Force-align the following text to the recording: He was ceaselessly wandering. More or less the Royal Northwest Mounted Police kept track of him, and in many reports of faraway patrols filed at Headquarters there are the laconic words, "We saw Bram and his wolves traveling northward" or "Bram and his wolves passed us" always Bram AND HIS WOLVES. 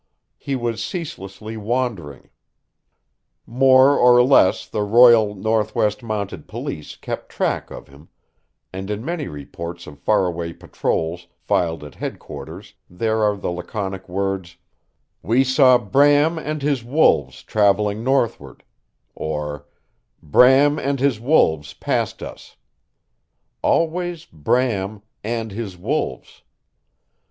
He 0.39 0.55
was 0.55 0.83
ceaselessly 0.83 1.57
wandering. 1.57 2.31
More 3.45 3.95
or 3.99 4.23
less 4.23 4.67
the 4.67 4.81
Royal 4.81 5.35
Northwest 5.35 6.01
Mounted 6.01 6.47
Police 6.47 6.95
kept 6.95 7.29
track 7.29 7.69
of 7.69 7.87
him, 7.87 8.09
and 8.73 8.89
in 8.89 9.05
many 9.05 9.27
reports 9.27 9.85
of 9.85 9.99
faraway 9.99 10.53
patrols 10.53 11.27
filed 11.37 11.83
at 11.83 11.93
Headquarters 11.93 12.73
there 12.89 13.21
are 13.23 13.37
the 13.37 13.51
laconic 13.51 14.09
words, 14.09 14.57
"We 15.21 15.43
saw 15.43 15.77
Bram 15.77 16.39
and 16.39 16.63
his 16.63 16.83
wolves 16.83 17.43
traveling 17.43 18.03
northward" 18.03 18.63
or 19.13 19.67
"Bram 20.23 20.79
and 20.79 20.99
his 20.99 21.19
wolves 21.19 21.75
passed 21.75 22.23
us" 22.23 22.55
always 23.61 24.25
Bram 24.25 25.03
AND 25.23 25.51
HIS 25.51 25.77
WOLVES. 25.77 26.41